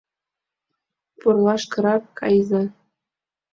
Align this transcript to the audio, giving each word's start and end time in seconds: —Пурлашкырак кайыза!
—Пурлашкырак 1.19 2.03
кайыза! 2.19 2.63